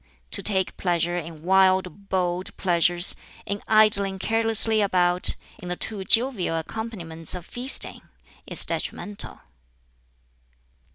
[0.31, 3.15] To take pleasure in wild bold pleasures,
[3.45, 8.01] in idling carelessly about, in the too jovial accompaniments of feasting,
[8.47, 9.41] is detrimental."